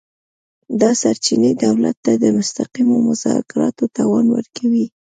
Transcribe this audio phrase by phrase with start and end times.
[0.81, 4.85] دا سرچینې دولت ته د مستقیمو مذاکراتو توان ورکوي